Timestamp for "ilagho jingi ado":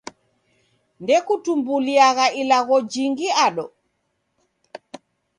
2.41-3.65